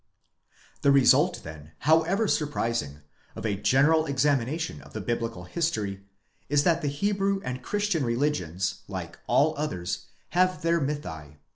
The 0.81 0.91
result, 0.91 1.41
then, 1.43 1.73
however 1.81 2.27
surprising, 2.27 3.01
of 3.35 3.45
a 3.45 3.55
general 3.55 4.07
examination 4.07 4.81
of 4.81 4.93
the 4.93 4.99
biblical 4.99 5.43
history, 5.43 6.07
is 6.49 6.63
that 6.63 6.81
the 6.81 6.87
Hebrew 6.87 7.39
and 7.43 7.61
Christian 7.61 8.03
religions, 8.03 8.81
like 8.87 9.19
all 9.27 9.53
others, 9.57 10.07
have 10.29 10.63
their 10.63 10.81
mythi. 10.81 11.35